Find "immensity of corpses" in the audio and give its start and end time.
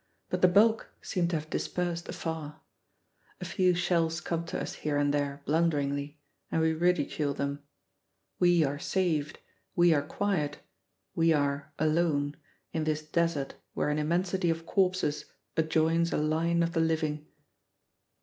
13.99-15.25